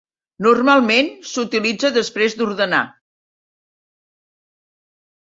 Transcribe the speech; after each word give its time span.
Normalment 0.43 1.09
s'utilitza 1.31 1.91
després 1.97 2.35
d'ordenar. 2.39 2.79